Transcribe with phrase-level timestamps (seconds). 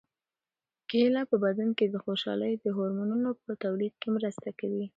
[0.89, 4.85] کیله په بدن کې د خوشالۍ د هورمونونو په تولید کې مرسته کوي.